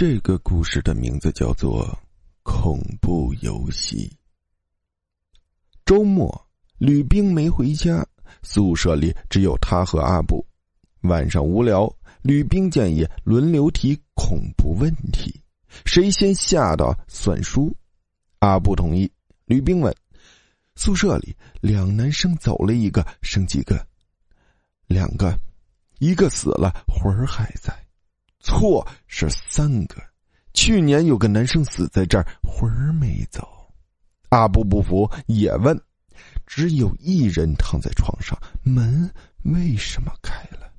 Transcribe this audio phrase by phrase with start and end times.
[0.00, 1.84] 这个故事的名字叫做
[2.44, 4.08] 《恐怖游戏》。
[5.84, 6.46] 周末，
[6.78, 8.06] 吕冰没回家，
[8.44, 10.46] 宿舍里只有他和阿布。
[11.00, 11.92] 晚上无聊，
[12.22, 15.42] 吕冰建议轮流提恐怖问题，
[15.84, 17.76] 谁先吓到算输。
[18.38, 19.10] 阿布同意。
[19.46, 19.92] 吕冰问
[20.78, 23.84] ：“宿舍里两男生走了一个，剩几个？
[24.86, 25.36] 两个，
[25.98, 27.76] 一个死了，魂儿还在。”
[28.40, 29.96] 错是三个，
[30.54, 33.46] 去年有个男生死在这儿，魂儿没走。
[34.30, 35.78] 阿布不服，也问：
[36.46, 39.10] 只有一人躺在床上，门
[39.44, 40.70] 为什么开了？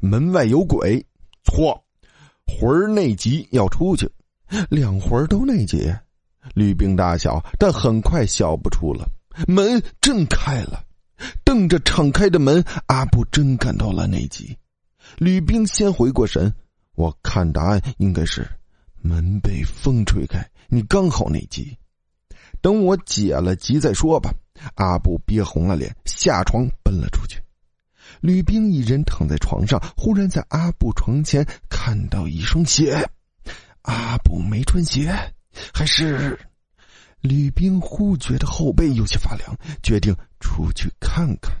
[0.00, 1.04] 门外有鬼。
[1.44, 1.84] 错，
[2.46, 4.10] 魂儿内急要出去，
[4.70, 5.94] 两魂儿都内急。
[6.54, 9.06] 吕冰大笑，但很快笑不出了。
[9.46, 10.84] 门真开了，
[11.44, 14.56] 瞪着敞开的门，阿布真感到了内急。
[15.18, 16.52] 吕冰先回过神，
[16.94, 18.46] 我看答案应该是
[19.00, 21.76] 门被风吹开，你刚好内急。
[22.60, 24.32] 等我解了急再说吧。
[24.76, 27.42] 阿布憋红了脸，下床奔了出去。
[28.20, 33.06] 吕冰一人躺在床上，忽然在阿布床前看到一双鞋。
[33.82, 35.12] 阿布没穿鞋，
[35.72, 36.38] 还是？
[37.20, 41.52] 吕冰忽觉得后背有些发凉，决定出去看看。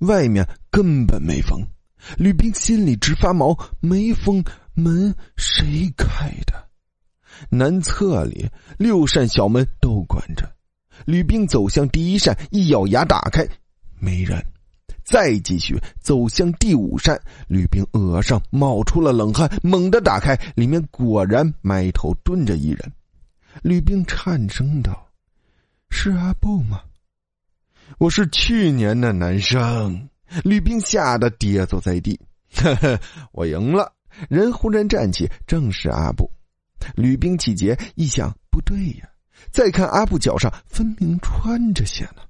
[0.00, 1.66] 外面根本没风。
[2.16, 6.68] 吕冰心里直发毛，没风，门谁开的？
[7.48, 8.48] 南侧里
[8.78, 10.50] 六扇小门都关着。
[11.06, 13.46] 吕冰走向第一扇，一咬牙打开，
[13.98, 14.44] 没人。
[15.02, 22.92] 再继续走向第五扇，吕冰额上冒出了冷汗，猛地打开，里面果然埋头蹲着一人。
[23.62, 25.08] 吕冰颤声道
[25.90, 26.82] ：“是阿布吗？
[27.98, 30.08] 我是去年的男生。”
[30.44, 32.18] 吕冰吓得跌坐在地，
[32.54, 33.00] 呵呵，
[33.32, 33.92] 我赢了。
[34.28, 36.30] 人忽然站起，正是阿布。
[36.94, 39.08] 吕冰气结，一想不对呀，
[39.50, 42.22] 再看阿布脚上分明穿着鞋呢。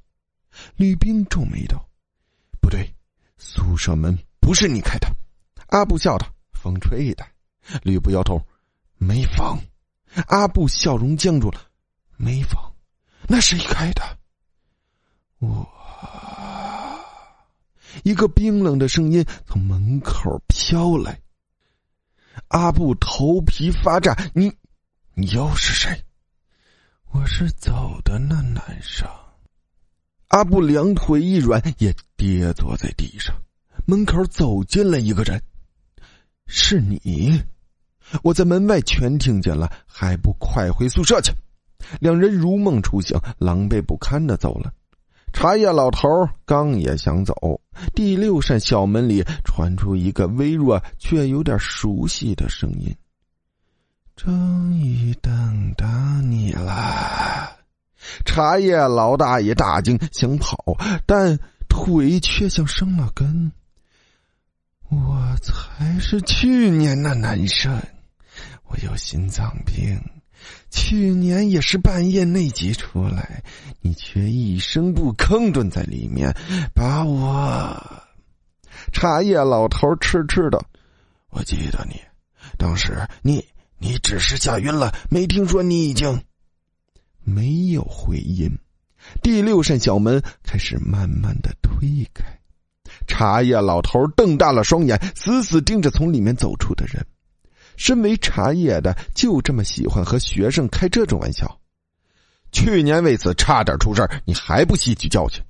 [0.76, 1.88] 吕冰皱眉道
[2.60, 2.94] ：“不对，
[3.38, 5.08] 宿舍门不是你开的。”
[5.68, 7.24] 阿布笑道：“风吹的。”
[7.82, 8.40] 吕布摇头
[8.98, 9.58] ：“没风。”
[10.26, 11.60] 阿布笑容僵住了
[12.18, 12.60] ：“没风，
[13.28, 14.02] 那谁开的？”
[15.38, 15.79] 我。
[18.02, 21.20] 一个冰冷的声音从门口飘来。
[22.48, 24.52] 阿布头皮发炸：“你，
[25.14, 26.04] 你又是谁
[27.12, 29.08] ？”“我是走的那男生。”
[30.28, 33.34] 阿布两腿一软，也跌坐在地上。
[33.86, 35.42] 门口走进了一个人
[36.46, 37.42] ：“是你！”
[38.22, 41.32] 我在门外全听见了，还不快回宿舍去！
[42.00, 44.72] 两人如梦初醒，狼狈不堪的走了。
[45.32, 46.08] 茶叶老头
[46.44, 47.60] 刚也想走，
[47.94, 52.94] 第六扇小门里传出一个微弱却有点熟悉的声音
[54.16, 55.86] ：“终于等到
[56.22, 57.56] 你了。”
[58.26, 60.76] 茶叶老大爷大惊，想跑，
[61.06, 63.52] 但腿却像生了根。
[64.88, 67.80] 我才是去年那男生，
[68.64, 69.98] 我有心脏病。
[70.70, 73.42] 去年也是半夜内急出来，
[73.80, 76.34] 你却一声不吭蹲在里面，
[76.74, 78.02] 把我。
[78.92, 80.64] 茶叶老头痴痴的，
[81.30, 82.00] 我记得你，
[82.56, 83.44] 当时你
[83.78, 86.22] 你只是吓晕了，没听说你已经。
[87.22, 88.50] 没有回音。
[89.22, 92.24] 第六扇小门开始慢慢的推开，
[93.06, 97.04] 茶叶老头瞪大了双眼，死死盯着从里面走出的人。
[97.80, 101.58] 身为茶叶的，就这么喜欢和学生开这种玩笑。
[102.52, 105.42] 去年为此差点出事你还不吸取教训？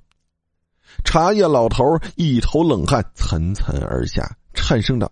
[1.03, 1.83] 茶叶老头
[2.15, 5.11] 一头冷汗涔涔而下，颤声道：“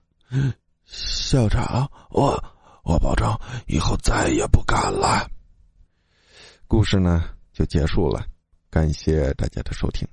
[0.87, 2.41] 校长，我
[2.83, 3.37] 我保证
[3.67, 5.29] 以后再也不敢了。”
[6.67, 8.23] 故事呢就结束了，
[8.69, 10.07] 感谢大家的收听。